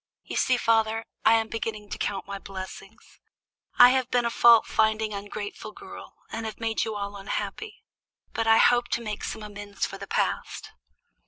You 0.23 0.35
see, 0.35 0.57
father, 0.57 1.05
I 1.23 1.35
am 1.35 1.47
beginning 1.47 1.91
to 1.91 1.99
count 1.99 2.25
my 2.25 2.39
blessings. 2.39 3.19
I 3.77 3.89
have 3.89 4.09
been 4.09 4.25
a 4.25 4.31
fault 4.31 4.65
finding, 4.65 5.13
ungrateful 5.13 5.73
girl, 5.73 6.15
and 6.31 6.47
have 6.47 6.59
made 6.59 6.83
you 6.83 6.95
all 6.95 7.15
unhappy; 7.15 7.83
but 8.33 8.47
I 8.47 8.57
hope 8.57 8.87
to 8.97 9.03
make 9.03 9.23
some 9.23 9.43
amends 9.43 9.85
for 9.85 9.99
the 9.99 10.07
past." 10.07 10.71